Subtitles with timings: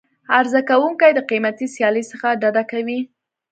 [0.37, 2.99] عرضه کوونکي د قیمتي سیالۍ څخه ډډه کوي.